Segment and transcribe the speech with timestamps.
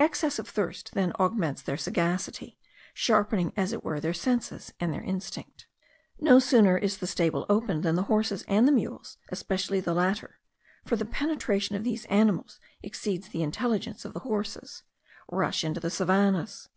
[0.00, 2.56] Excess of thirst then augments their sagacity,
[2.94, 5.66] sharpening as it were their senses and their instinct.
[6.18, 10.38] No sooner is the stable opened, than the horses and mules, especially the latter
[10.86, 14.82] (for the penetration of these animals exceeds the intelligence of the horses),
[15.30, 16.70] rush into the savannahs.